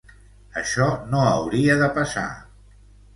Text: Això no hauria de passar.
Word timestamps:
Això 0.61 0.87
no 1.11 1.21
hauria 1.33 1.75
de 1.83 1.91
passar. 1.99 2.25